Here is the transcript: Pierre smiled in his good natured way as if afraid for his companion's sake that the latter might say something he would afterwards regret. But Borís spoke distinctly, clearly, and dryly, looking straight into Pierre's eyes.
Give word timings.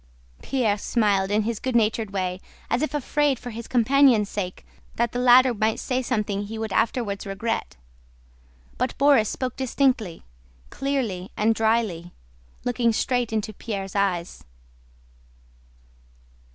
Pierre 0.41 0.79
smiled 0.79 1.29
in 1.29 1.43
his 1.43 1.59
good 1.59 1.75
natured 1.75 2.09
way 2.09 2.39
as 2.71 2.81
if 2.81 2.95
afraid 2.95 3.37
for 3.37 3.51
his 3.51 3.67
companion's 3.67 4.29
sake 4.29 4.65
that 4.95 5.11
the 5.11 5.19
latter 5.19 5.53
might 5.53 5.79
say 5.79 6.01
something 6.01 6.41
he 6.47 6.57
would 6.57 6.73
afterwards 6.73 7.27
regret. 7.27 7.77
But 8.79 8.97
Borís 8.97 9.27
spoke 9.27 9.55
distinctly, 9.55 10.23
clearly, 10.71 11.29
and 11.37 11.53
dryly, 11.53 12.13
looking 12.65 12.91
straight 12.91 13.31
into 13.31 13.53
Pierre's 13.53 13.93
eyes. 13.95 14.43